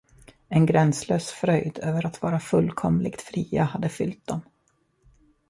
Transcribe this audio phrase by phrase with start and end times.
[0.49, 4.41] En gränslös fröjd över att vara fullkomligt fria hade fyllt dem.